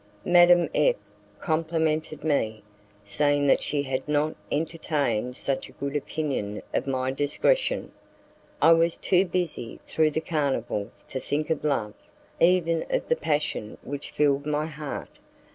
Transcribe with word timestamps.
Madame 0.25 0.67
F 0.73 0.95
complimented 1.37 2.23
me, 2.23 2.63
saying 3.03 3.45
that 3.45 3.61
she 3.61 3.83
had 3.83 4.07
not 4.09 4.35
entertained 4.51 5.35
such 5.35 5.69
a 5.69 5.73
good 5.73 5.95
opinion 5.95 6.59
of 6.73 6.87
my 6.87 7.11
discretion. 7.11 7.91
I 8.63 8.71
was 8.71 8.97
too 8.97 9.25
busy 9.27 9.79
through 9.85 10.09
the 10.09 10.19
carnival 10.19 10.89
to 11.09 11.19
think 11.19 11.51
of 11.51 11.63
love, 11.63 11.93
even 12.39 12.83
of 12.89 13.07
the 13.09 13.15
passion 13.15 13.77
which 13.83 14.09
filled 14.09 14.47
my 14.47 14.65
heart. 14.65 15.19